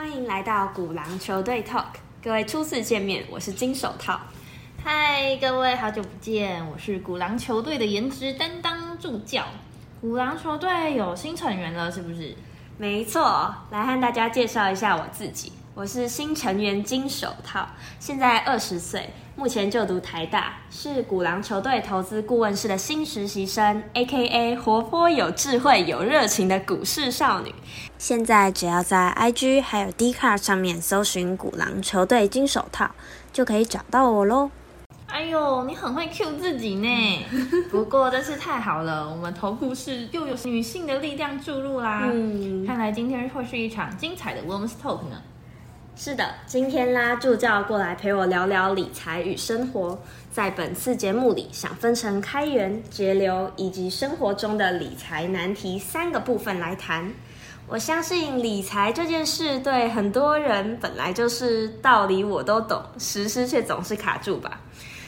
[0.00, 1.84] 欢迎来到古狼球队 Talk，
[2.22, 4.18] 各位初次见面，我是金手套。
[4.82, 9.44] 嗨，各位好久不见，我是古狼球队的颜值担当助教。
[10.00, 12.34] 古狼球队有新成员了，是不是？
[12.78, 15.52] 没错，来和大家介绍一下我自己。
[15.74, 19.10] 我是新成员金手套，现在二十岁，
[19.40, 27.54] 目前就读台大，是古狼球队投资顾问室的新实习生，A.K.A 活泼有智慧有热情的股市少女。
[27.96, 32.90] 现在只要在 I.G 还有 d c a r 上面搜寻古狼球队金手套，
[33.32, 34.50] 就可以找到我喽。
[35.06, 37.26] 哎呦，你很会 Q 自己呢。
[37.72, 42.02] 不过真是太好了，我们投顾室又有女性的力量注入啦。
[42.12, 45.22] 嗯，看来今天会是一场精彩的 Women's Talk 呢。
[45.96, 49.98] 是的，今天拉助教过来陪我聊聊理财与生活。
[50.32, 57.12] 在本次节目里，想分成开源、节流以及生活中的理财难题三个部分来谈。
[57.68, 64.58] 我相信理财这件事对很多人本来就是道理我都懂，实施却总是卡住吧。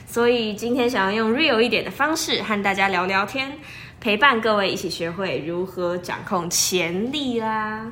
[0.07, 3.51] 所以今天想要用 real 一点的方式和大家聊聊天，
[3.99, 7.91] 陪伴各位一起学会如何掌控潜力啦。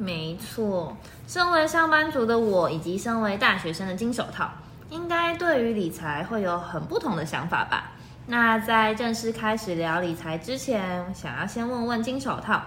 [0.00, 0.96] 没错。
[1.28, 4.50] 身为上班族的我，以及身为大学生的金手套，
[4.88, 7.92] 应该对于理财会有很不同的想法吧？
[8.26, 12.62] 那在正式开始聊理财之前，想要先问问金手套，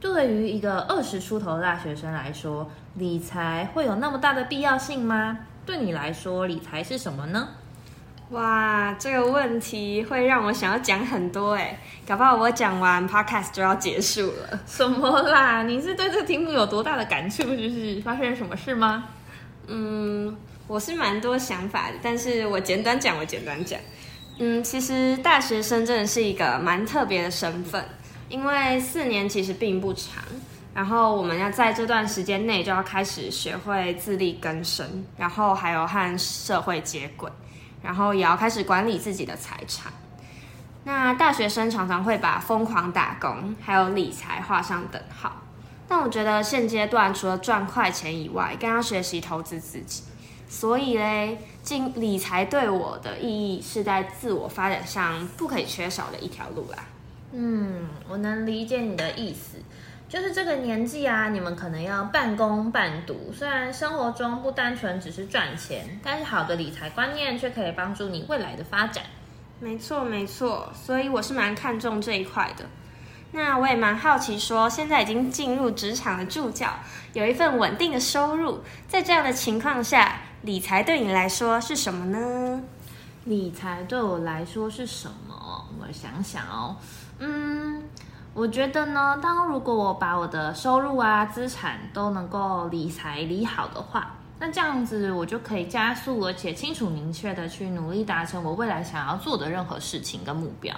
[0.00, 5.40] 对于一个二十出头的大学生来说，理财会有那么大的必要性吗？
[5.66, 7.48] 对你来说，理财是什么呢？
[8.30, 14.60] 哇，这个问题会让我想要讲很多哎，搞不好我讲完 podcast 就要结束了。
[14.66, 15.62] 什么啦？
[15.62, 17.42] 你是对这个题目有多大的感触？
[17.44, 19.04] 就是发生了什么事吗？
[19.66, 23.80] 嗯，我是蛮多想法的，但是我简短讲，我简短讲。
[24.38, 27.82] 嗯，其实大学生真的是一个蛮特别的身份，
[28.28, 30.22] 因为四年其实并不长，
[30.74, 34.86] 然后我们要在这段时间内就要开始学会自力更生，
[35.16, 37.30] 然后还有和社会接轨。
[37.82, 39.92] 然后也要开始管理自己的财产。
[40.84, 45.42] 那大学生常常会把疯狂打工还有理财画上等号，
[45.86, 50.04] 但我觉得现阶段除了赚快钱以外，更要学习投资自己。
[50.48, 56.78] 所以嘞，进理财对我的意义是在自我发展上不可以缺少的一条路啦。
[57.32, 59.58] 嗯，我能理解你的意思。
[60.08, 63.30] 就是这个年纪啊，你们可能要半工半读。
[63.30, 69.04] 虽然生活中不单纯只是赚钱，但是好的理财观念却可以帮助你未来的发展。
[69.60, 70.72] 没错，没错。
[70.72, 72.64] 所以我是蛮看重这一块的。
[73.32, 76.70] 那我也蛮好奇，说现在已经进入职场的助教，
[77.12, 82.62] 有一份稳定的收入，在这样的情况下，理财对你来说是什么呢？
[83.24, 85.68] 理财对我来说是什么？
[85.78, 86.76] 我想想哦，
[87.18, 87.82] 嗯。
[88.38, 100.72] 我觉得呢，当如果我把我的收入啊、资产都能够理财理好的话，那这样子我就可以加速而且清楚明确的去努力达成我未来想要做的任何事情跟目标。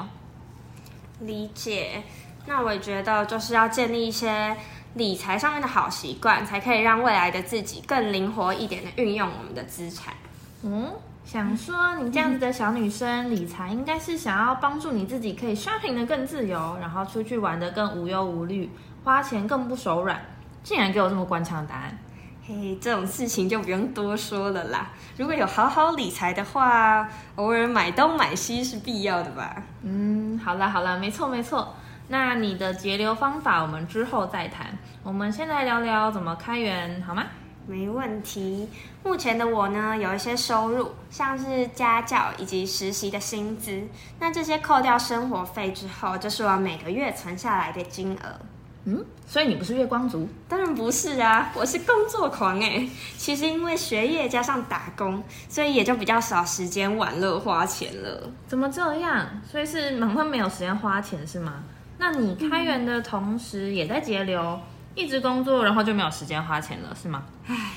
[1.21, 2.03] 理解。
[2.47, 4.57] 那我也觉得就是要建立一些
[4.95, 10.15] 理财上面的好习惯，才可以让未来的自己更灵活一点的运用我们的资产。
[10.63, 10.91] 嗯。
[11.25, 18.69] 想说你这样子的小女生理财，应该是想要帮助你自己可以 shopping 的更自由，然后出去玩的更无忧无虑，
[19.05, 20.21] 花钱更不手软。
[20.63, 21.99] 竟然给我这么官腔的答案，
[22.47, 24.91] 嘿，这种事情就不用多说了啦。
[25.17, 29.63] 如果有好好理财的话，偶尔买东买西是必要的吧？
[29.83, 31.75] 嗯，好啦好啦，没错没错。
[32.09, 34.67] 那你的节流方法我们之后再谈，
[35.03, 37.25] 我们先来聊聊怎么开源好吗？
[37.67, 38.69] 没问题。
[39.05, 43.83] 目前的我呢，有一些收入，像是家教以及实习的薪资。
[44.19, 48.41] 那这些扣掉生活费之后，就是我每个月存下来的金额。
[48.85, 50.27] 嗯，所以你不是月光族？
[50.49, 52.89] 当然不是啊，我是工作狂哎。
[53.19, 58.31] 其实因为学业加上打工，所以也就比较少时间玩乐花钱了。
[58.49, 59.27] 怎么这样？
[59.47, 61.63] 所以是忙到没有时间花钱是吗？
[61.99, 64.59] 那你开源的同时也在节流？
[64.95, 67.25] 一直工作，然后就没有时间花钱了，是吗？
[67.47, 67.73] 唉，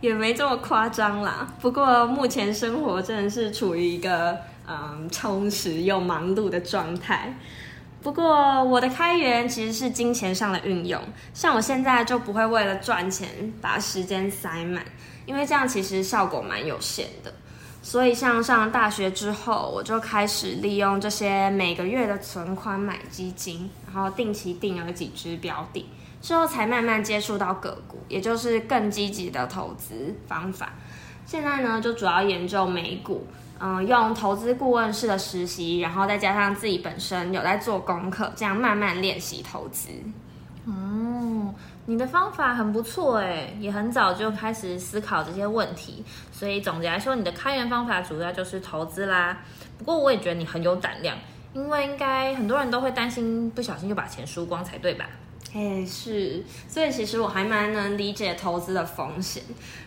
[0.00, 1.46] 也没这么夸张啦。
[1.60, 7.34] 不过目前生活真的是处于一个嗯充实又忙碌的状态。
[8.02, 11.00] 不过我的开源其实是金钱上的运用，
[11.32, 14.84] 像我现在就不会为了赚钱把时间塞满，
[15.24, 17.32] 因为这样其实效果蛮有限的。
[17.80, 25.86] 所以像上大学之后，我就开始利用这些每个月的存款买基金，然后定期定额几只标的。
[26.24, 30.72] 之后才慢慢接触到个股，也就是更积极的投资方法。
[31.26, 33.26] 现在呢，就主要研究美股，
[33.60, 39.90] 嗯，用投资顾问式的实习，然后再加上自己本身有在做功课，这样慢慢练习投资。
[40.64, 41.54] 哦，
[41.84, 49.36] 你的方法很不错哎，也很早就开始思考这些问题，所以总结来说，你的开源方法主要就是投资啦。
[49.76, 51.18] 不过我也觉得你很有胆量，
[51.52, 55.04] 因为应该很多人都会担心不小心就把钱输光才对吧？
[55.54, 59.40] 哎，是，所以其实我还蛮能理解投资的风险。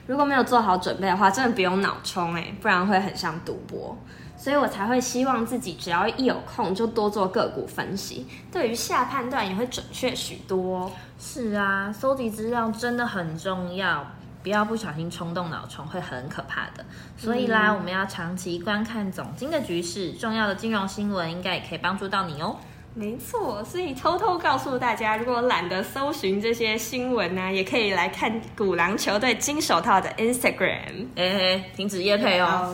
[0.07, 3.97] 如果没有做好准备的话，真的不用脑冲哎，不然会很像赌博。
[4.37, 10.89] 所以我才会希望自己只要一有空就多做个股分析，对于下判断也会准确许多。
[11.19, 14.05] 是啊，搜集资料真的很重要，
[14.43, 16.85] 不要不小心冲动脑冲会很可怕的。
[17.17, 22.55] 所以啦，我们要长期观看总金的局势，重要的金融新闻应该也可以帮助到你哦。
[22.99, 31.05] 没错，所以偷偷告诉大家，如果懒得搜寻这些新闻呢，也可以来看古狼球队金手套的 Instagram。
[31.15, 32.73] 哎，停止夜配哦。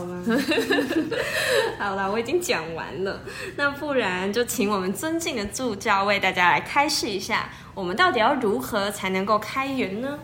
[1.78, 3.20] 好了，我已经讲完了，
[3.54, 10.18] 那不然就请我们尊敬的助教为大家来开示一下，我们到底要如何才能够开源呢？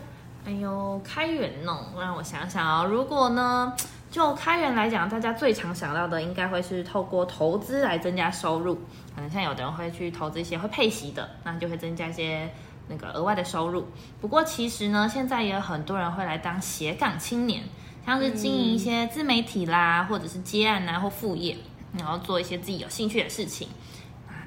[0.47, 3.71] 哎呦，开源哦，让我想想哦，如果呢？
[4.11, 8.75] 就开源来讲，大家最常想到的应该会是透过投资来增加收入。
[9.15, 12.49] 可能像有的人会去投资一些会配息的，那就会增加一些
[12.89, 13.87] 那个额外的收入。
[14.19, 17.63] 不过其实呢，现在也有很多人会来当斜杠青年，
[18.05, 21.55] 像是经营一些自媒体啦，或者是接案啊或副业，
[21.97, 23.69] 然后做一些自己有兴趣的事情。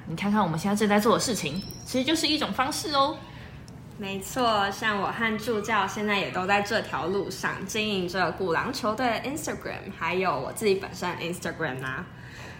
[0.07, 3.17] 你看看我们现在正在做的事情，其实就是一种方式哦。
[3.97, 12.05] 没错，像我和助教现在也都在这条路上经营着古狼球队的 Instagram，还有我自己本身 Instagram 啊。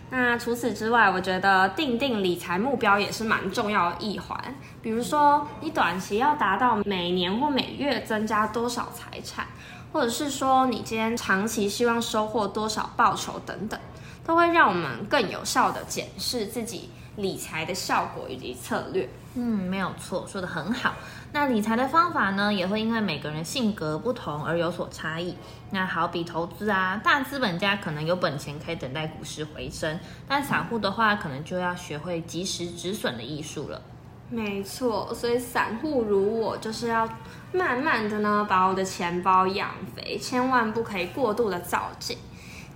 [0.10, 4.40] 那除此之外，我觉得定定理财目标也是蛮重要的一环。
[4.82, 9.46] 比如说，你短期要达到每年或每月增加多少财产，
[9.92, 13.78] 或者是说你今天长期希望收获多少报酬等等，
[14.24, 19.10] 都会让我们更有效的检视自己理财的效果以及策略。
[19.36, 20.94] 嗯，没有错，说的很好。
[21.34, 25.36] 那理财的方法呢，也会因为每个人性格不同而有所差异。
[25.72, 33.82] 那好比投资啊，大资本家可能有本钱可以等待股市回升，但散户的话，可能就要学会及时止损的艺术了。
[34.30, 37.08] 没错，所以散户如我，就是要
[37.52, 42.18] 慢慢的呢，把我的钱包养肥，千万不可以过度的造进。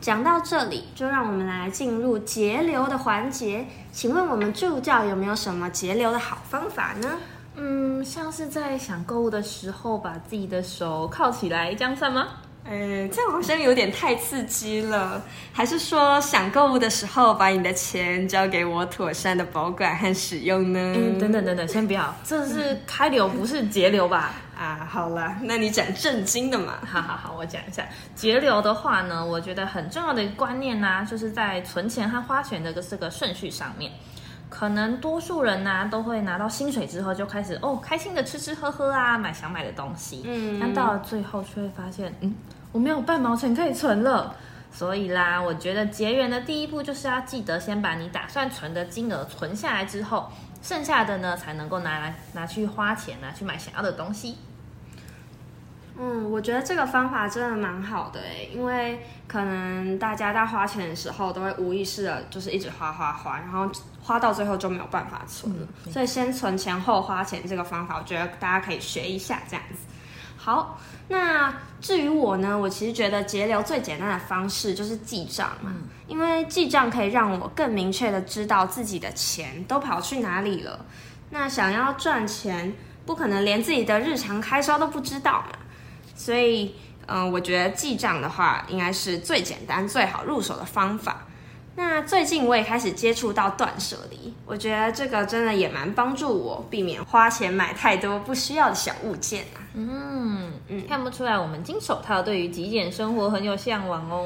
[0.01, 3.65] 讲到这里，就让我们来进入节流的环节。
[3.91, 7.17] 请问我们助教有没有什么节流的好方法呢？
[7.55, 12.27] 嗯，像是在想购物的时候，把自己的手铐起来，这样算吗？
[12.69, 15.19] 呃，这样好像有点太刺激了。
[15.51, 20.79] 还是说，想购物的时候，把你的钱交给我妥善的保管和使用呢？
[20.95, 24.33] 嗯，等等等等，先不要，这是开流，不是节流吧？
[24.55, 26.75] 啊，好了，那你讲正经的嘛。
[26.85, 27.83] 好好好，我讲一下
[28.13, 33.91] 节流的话呢，我觉得很重要的观念呢，就是在存钱和花钱的这个顺序上面。
[34.47, 42.33] 可能多数人呢都会拿到薪水之后就开始哦开心的吃吃喝喝啊买想买的东西，嗯，但到了最后却会发现，嗯，
[42.71, 44.35] 我没有半毛钱可以存了。
[44.71, 50.31] 所以啦，我觉得结缘的第一步就是要记得先把你打算存的金额存下来之后，
[50.61, 54.37] 剩下的呢才能够拿来拿去花钱拿去买想要的东西。
[55.97, 63.69] 嗯，我觉得这个方法真的蛮好的诶，因为可能大家在花钱的时候都会无意识的，就是一直花花花，然后
[64.01, 65.67] 花到最后就没有办法存了。
[65.91, 69.88] 所以先存钱后花钱这个方法，我觉得大家可以学一下这样子。
[70.49, 70.79] 好，
[71.09, 75.71] 那至于我呢，我其实觉得节流最简单的方式就是记账嘛，
[76.07, 80.83] 因为记账可以让我更明确的知道自己的钱都跑去哪里了。
[81.29, 82.73] 那想要赚钱，
[83.05, 85.59] 不可能连自己的日常开销都不知道嘛。
[86.15, 86.73] 所以，
[87.05, 91.27] 嗯，我觉得记账的话，应该是最简单、最好入手的方法。
[91.75, 99.58] 那最近我也开始接触到断舍离，我觉得这个真的也蛮帮助我避免花钱买太多不需要的小物件啊。
[99.73, 104.25] 嗯嗯，看不出来我们金手套对于极简生活很有向往哦。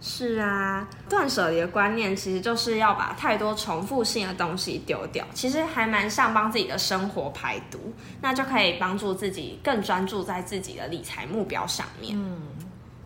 [0.00, 7.78] 是啊，断舍离的观念其实就是要把太多重复性的东西丢掉，其实还蛮像帮自己的生活排毒，
[8.22, 12.16] 那就可以帮助自己更专注在自己的理财目标上面。
[12.18, 12.40] 嗯。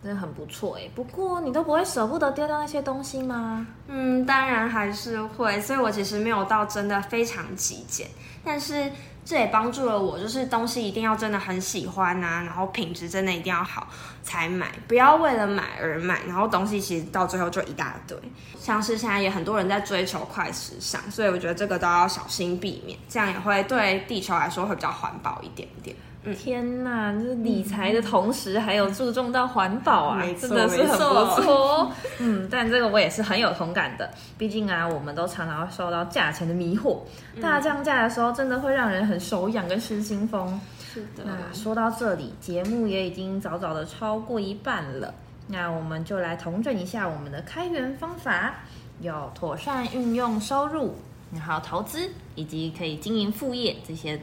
[0.05, 3.65] 真的很不错哎，不过你都不会舍不得丢掉那些东西吗？
[3.87, 8.07] 嗯，当然还是会，所以我其实没有到真的非常极简，
[8.43, 8.91] 但是
[9.25, 13.87] 这也帮助了我，就是东西一定要真的很喜欢啊，然后品质真的一定要好
[14.21, 18.15] 才买，不要为了买而买，然后东西其实到最后就一大堆。
[18.59, 25.95] 像是现在也很多人在追求快时尚，所以我觉得这个都要小心避免，这样也会对地球来说会比较环保一点点。
[26.33, 31.91] 天呐，就是理财的同时还有注重到环保啊，真的是很不错。
[32.19, 36.99] 嗯，但这个我也是很有同感的，毕竟啊，我们都常常会受到价钱的迷惑，
[37.41, 40.59] 大降价的时候真的会让人很手痒跟失心疯。
[40.93, 45.13] 是的那说到这里，节目也已经早早的超过一半了。
[45.47, 48.55] 那我们就来统整一下我们的开源方法，
[49.01, 50.95] 有妥善运用收入，
[51.33, 54.19] 然后投资，以及可以经营副业，这些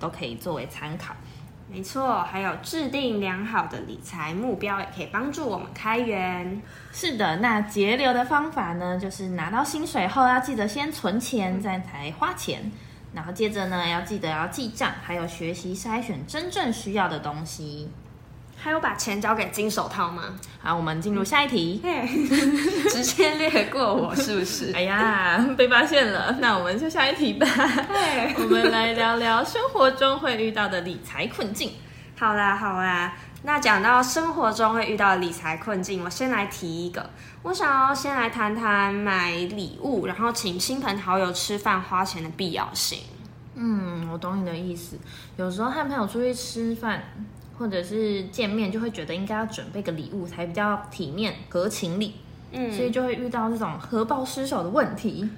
[0.00, 1.14] 都可以作为参考。
[1.74, 6.62] 没错，还有制定良好的理财目标，也可以帮助我们开源。
[6.92, 12.70] 是的，那节流的方法呢，就是拿到薪水后要记得先存钱，再才花钱。
[13.12, 17.90] 然后接着呢，要记得要记账，还有学习筛选真正需要的东西。
[18.64, 20.22] 还有把钱交给金手套吗？
[20.62, 21.82] 好，我们进入下一题。
[22.88, 24.72] 直接略过我是不是？
[24.74, 26.34] 哎呀，被发现了。
[26.40, 27.46] 那我们就下一题吧。
[28.38, 31.72] 我们来聊聊生活中会遇到的理财困境。
[32.18, 33.12] 好啦，好啦。
[33.42, 37.10] 那讲到生活中会遇到的理财困境，我先来提一个。
[37.42, 43.00] 我想要先来谈谈买礼物，然后请亲朋好友吃饭花钱的必要性。
[43.56, 44.96] 嗯，我懂你的意思。
[45.36, 47.02] 有时候和朋友出去吃饭。
[47.58, 52.14] 或者是见面就会觉得应该要准备个礼物才比较体面合情理，
[52.52, 55.28] 嗯，所以就会遇到这种荷包失手的问题。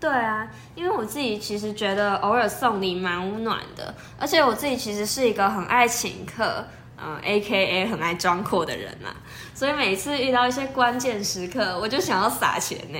[0.00, 6.64] 对啊，因为我自己其实觉得偶尔送礼蛮温暖的，而且我自己其实是一个很爱请客，
[6.96, 9.10] 嗯，A K A 很爱装阔的人嘛，
[9.54, 12.98] 所以每次遇到一些关键时刻，我就想要撒钱呢。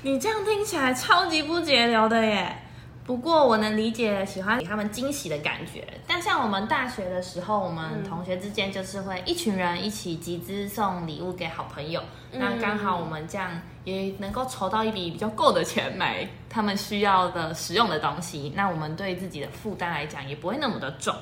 [0.00, 2.61] 你这样听起来超级不节流的耶。
[3.04, 12.00] 不过我能理解喜欢给他们惊喜的感觉，但像我们大学的时候，我们同学之间就是会一群人一起集资送礼物给好朋友，
[12.32, 21.14] 那刚好我们这样也能够筹到一笔比较够的钱买他们需要的实用的东西，那我们对自己的负担来讲也不会那么的重。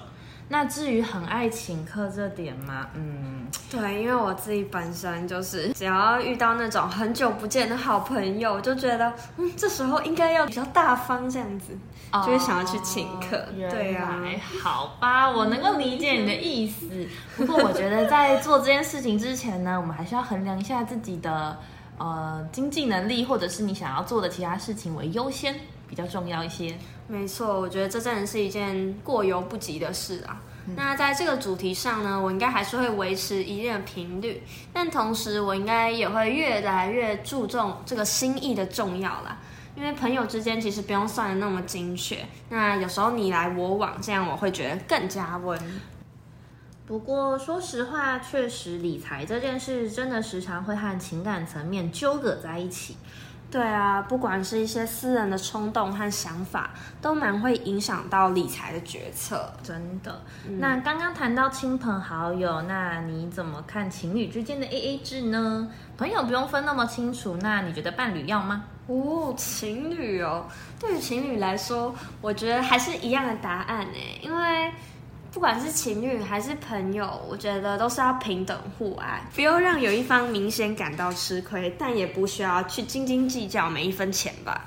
[0.52, 11.66] 那至于很爱请客这点嘛，嗯，对，因为我自己本身就是只要遇到那种很久不见的好朋友，就觉得嗯，这时候应该要比较大方这样子，
[12.12, 13.46] 就会想要去请客。
[13.54, 14.20] 对呀，
[14.60, 17.06] 好吧，我能够理解你的意思。
[17.36, 21.56] 不过我觉得在做这件事情之前呢，我们还是要衡量一下自己的
[21.96, 25.54] 呃经济能力，或者是你想要做的其他事情为优先。
[25.90, 26.78] 比较重要一些，
[27.08, 30.40] 没错，我觉得这真的是一件过犹不及的事啊。
[30.76, 34.40] 那在这个主题上呢，我应该还是会维持一定的频率，
[34.72, 39.36] 但同时我应该也会越来越注重这个心意的重要啦。
[39.74, 45.58] 因为朋友之间其实不用算的那么精确，那有时候你来我往，这样我会觉得更加温。
[46.86, 52.96] 不过说实话，确实理财这件事真的时常会和情感层面纠葛在一起。
[53.50, 56.70] 对啊，不管是一些私人的冲动和想法，
[57.02, 59.52] 都蛮会影响到理财的决策。
[59.62, 60.22] 真的。
[60.58, 65.68] 那刚刚谈到亲朋好友，那你怎么看情侣之间的 A A 制呢？
[65.98, 68.64] 朋友不用分那么清楚，那你觉得伴侣要吗？
[68.86, 70.46] 哦，情侣哦，
[70.78, 74.72] 对于情侣来说，我觉得还是一样的答案呢，因为。
[75.32, 84.64] 不管是情侣还是朋友，我觉得都是要平等互爱，不要让有一方明显感到吃亏，但也不需要去斤斤计较每一分钱吧。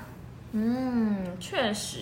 [0.52, 1.98] 嗯，确实，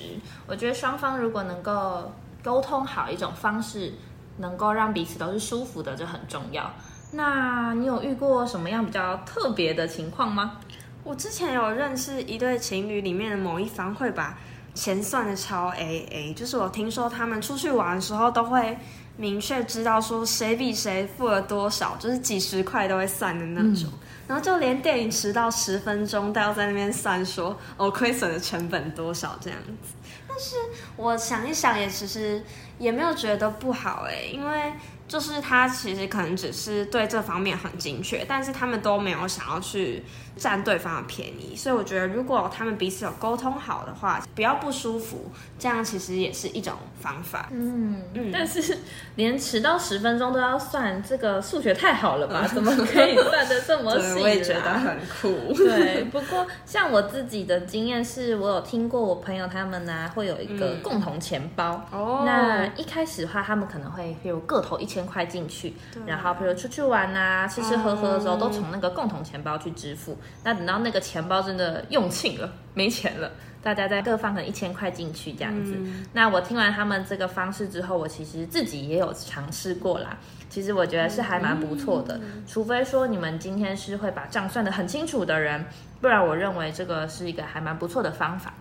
[0.46, 3.92] 我觉得双方如果能够沟通好一种方式，
[4.36, 6.70] 能够让彼此都是舒服的，这很重要。
[7.10, 10.60] 那你有遇过什么样比较特别的情况吗？
[11.02, 14.38] 我之前有认识一对情侣，里面的某一方会把。
[14.74, 18.76] 钱算的超 A A，就是我听说他们出去玩的时候都会
[19.16, 23.90] 明确知道说谁比谁付了多少，就是几十块都会算的那种。
[24.26, 29.94] 然后就连电影迟到十分钟都要在那边算说哦亏损的成本多少这样子。
[30.26, 30.56] 但是
[30.96, 32.42] 我想一想也其实
[32.78, 34.72] 也没有觉得不好哎，因为。
[35.12, 40.02] 就是他其实可能只是对这方面很精确，但是他们都没有想要去
[40.38, 47.50] 占对方的便宜，所以我觉得如果他们彼此有沟通好的话，不要不舒服，这样其实也是一种方法。
[47.50, 48.78] 嗯嗯，但是
[49.16, 52.48] 连迟到十分钟都要算，这个数学太好了吧？
[52.48, 54.18] 怎么可以算的这么细？
[54.18, 55.52] 我也觉得很酷。
[55.52, 61.86] 对，不过像我自己的经验是，我有听过我朋友他们呢会有一个共同钱包。
[61.90, 62.22] 哦。
[62.24, 65.01] 那一开始的话，他们可能会比如个头一千。
[65.06, 65.74] 块进去，
[66.06, 70.16] 然后比如出去玩啊、吃吃喝喝的时候，都从那个共同钱包去支付。
[70.44, 73.30] 那等到那个钱包真的用尽了、没钱了，
[73.62, 75.76] 大家再各放个一千块进去这样子。
[76.12, 80.18] 那我听完他们这个方式之后，我其实自己也有尝试过啦。
[80.48, 85.64] 其实我觉得是还蛮不错的，除非说你们今天是会把账算得很清楚的人，
[86.00, 88.52] 不然我认为这个是一个还蛮不错的方法。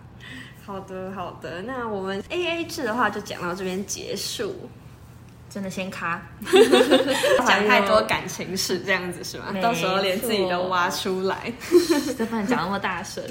[0.64, 4.54] 好的，好的，那我们 A A 制的话就讲到这边结束。
[5.52, 6.22] 真的先卡，
[7.46, 9.46] 讲太多感情事这样子是吗？
[9.60, 11.52] 到时候连自己都挖出来，
[12.16, 13.22] 就不能讲那么大声。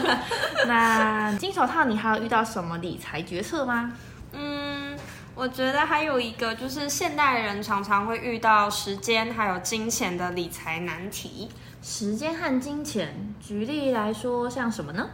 [0.66, 3.92] 那金手套，你还有遇到什么理财决策吗？
[4.32, 4.96] 嗯，
[5.34, 11.50] 我觉得还有一个就是现代人常常会遇到时间还有金钱的理财难题。
[11.82, 15.10] 时间和金钱，举例来说，像什么呢？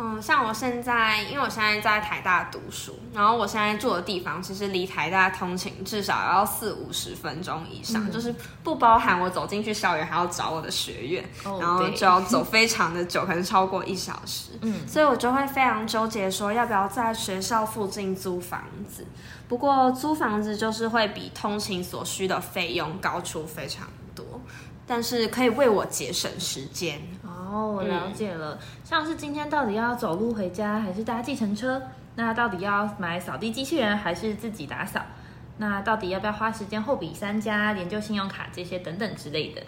[0.00, 14.52] 嗯，像我现在，因为我现在在台大读书，然后我现在住的地方其实离台大通勤至少要四五十分钟以上，就是不包含我走进去校园还要找我的学院，然后就要走非常的久，可能超过一小时。
[14.62, 19.04] 嗯，所以我就会非常纠结，说要不要在学校附近租房子。
[19.48, 24.24] 不过租房子就是会比通勤所需的费用高出非常多，
[24.86, 27.00] 但是可以为我节省时间。
[27.50, 28.58] 哦，我了解了。
[28.84, 31.80] 像是今天到底要走路回家，还是搭计程车？
[32.16, 35.00] 那到底要买扫地机器人，还是自己打扫？
[35.58, 39.62] 那到底要不要花时间货比三家、研究信用卡这些等等之类的？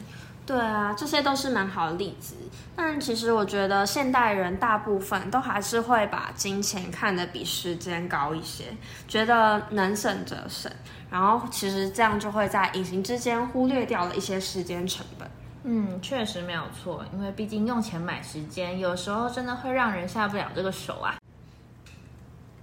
[0.46, 2.34] 对啊，这些都是蛮好的例子。
[2.74, 8.64] 但其实我觉得现代人大部分都还是会把金钱看得比时间高一些，
[9.06, 10.70] 觉得能省则省。
[11.10, 15.28] 然后其实这样就会在隐形之间忽略掉了一些时间成本。
[15.62, 21.18] 嗯，确实没有错，因为毕竟用钱买时间，有时候真的会让人下不了这个手啊。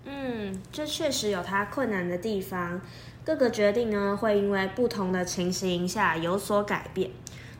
[0.06, 2.82] 嗯，这确实有它困难的地方。
[3.24, 7.12] 各个决定呢，会因为不同的情形下有所改变。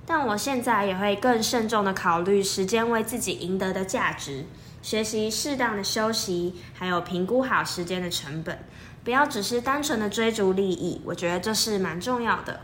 [0.06, 4.46] 但我现在也会更慎重的考虑时间为自己赢得的价值，
[4.82, 8.58] 学习适当的休息，还有评估好时间的成本，
[9.04, 11.02] 不要只是单纯的追逐利益。
[11.06, 12.62] 我觉得这是蛮重要的。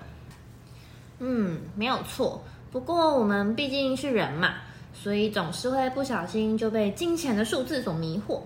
[1.20, 2.44] 嗯，没有错。
[2.74, 4.56] 不过我们毕竟是人嘛，
[4.96, 8.39] 所以总是会不小心就被金钱的数字所迷惑。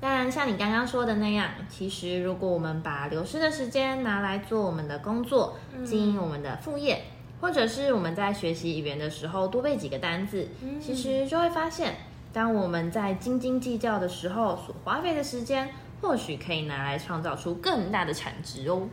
[0.00, 7.02] 但像你刚刚说的那样，其实如果我们把流失的时间拿来做我们的工作，经营我们的副业，
[7.42, 10.48] 或者是我们在学习语言的时候多背几个单字，
[10.80, 11.94] 其实就会发现，
[12.32, 15.68] 当我们在斤斤计较的时候所花费的时间，
[16.00, 18.88] 或许可以拿来创造出更大的产值哦。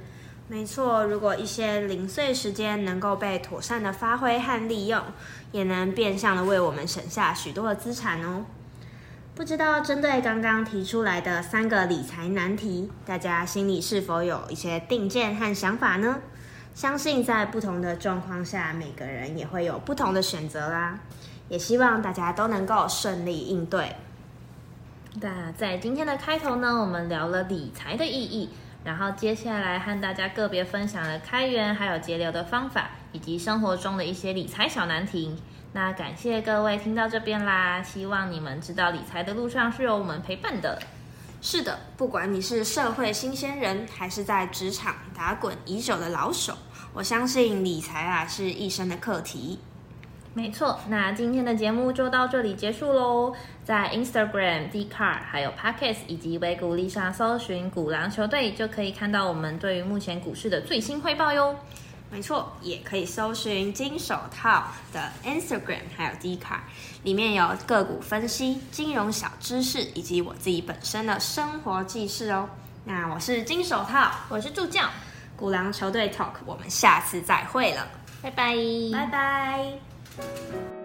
[0.52, 5.02] 没错，如果一些零碎时间能够被妥善的发挥和利用，
[5.54, 8.44] 也能变相的为我们省下许多的资产哦。
[9.34, 16.20] 不知道针对刚刚提出来的三个理财难题，大家心里是否有一些定见和想法呢？
[16.76, 21.00] 相信在不同的状况下，每个人也会有不同的选择啦。
[21.48, 23.96] 也希望大家都能够顺利应对。
[25.22, 28.50] 那在今天的开头呢，我们聊了理财的意义。
[28.84, 35.36] 然后接下来和大家个别分享了开源还有节流的方法，以及生活中的一些理财小难题。
[35.74, 40.82] 那感谢各位听到这边啦，希望你们知道理财的路上是有我们陪伴的。
[41.42, 46.58] 是的，不管你是社会新鲜人，还是在职场打滚已久的老手，
[46.94, 49.60] 我相信理财啊是一生的课题。
[50.34, 53.36] 没错，那今天的节目就到这里结束喽。
[53.66, 61.54] 在 Instagram、d c a r 还有 Pockets 以及微股力上搜寻“股狼球队”，就可以看到我们对于目前股市的最新汇报哟。
[62.10, 66.64] 没错，也可以搜寻“金手套”的 Instagram 还有 d c a r
[67.04, 72.50] 里面有个股分析、金融小知识以及我自己本身的生活记事哦。
[72.86, 74.84] 那我是金手套，我是助教，
[75.36, 77.86] 股狼球队 Talk，我们下次再会了，
[78.22, 78.56] 拜拜，
[78.94, 79.91] 拜拜。
[80.20, 80.81] うん。